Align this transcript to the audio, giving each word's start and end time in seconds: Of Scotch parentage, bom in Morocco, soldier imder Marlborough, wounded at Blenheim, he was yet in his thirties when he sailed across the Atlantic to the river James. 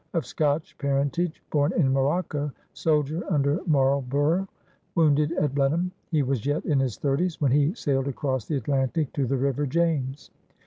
Of 0.15 0.25
Scotch 0.25 0.75
parentage, 0.79 1.43
bom 1.51 1.73
in 1.73 1.93
Morocco, 1.93 2.51
soldier 2.73 3.19
imder 3.29 3.59
Marlborough, 3.67 4.47
wounded 4.95 5.31
at 5.33 5.53
Blenheim, 5.53 5.91
he 6.09 6.23
was 6.23 6.43
yet 6.43 6.65
in 6.65 6.79
his 6.79 6.97
thirties 6.97 7.39
when 7.39 7.51
he 7.51 7.75
sailed 7.75 8.07
across 8.07 8.45
the 8.45 8.57
Atlantic 8.57 9.13
to 9.13 9.27
the 9.27 9.37
river 9.37 9.67
James. 9.67 10.31